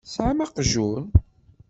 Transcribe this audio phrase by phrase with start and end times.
[0.05, 1.03] Tesɛam aqjun?